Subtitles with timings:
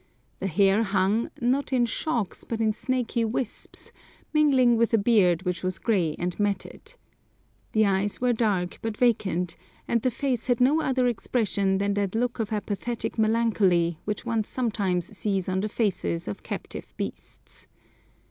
[0.39, 3.91] The hair hung, not in shocks, but in snaky wisps,
[4.33, 6.95] mingling with a beard which was grey and matted.
[7.73, 9.55] The eyes were dark but vacant,
[9.87, 14.43] and the face had no other expression than that look of apathetic melancholy which one
[14.43, 17.67] sometimes sees on the faces of captive beasts.